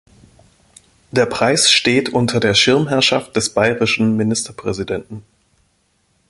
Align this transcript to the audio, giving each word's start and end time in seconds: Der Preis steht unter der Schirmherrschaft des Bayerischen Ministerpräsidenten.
Der 1.11 1.27
Preis 1.27 1.69
steht 1.71 2.09
unter 2.09 2.39
der 2.39 2.55
Schirmherrschaft 2.55 3.35
des 3.35 3.51
Bayerischen 3.53 4.17
Ministerpräsidenten. 4.17 5.21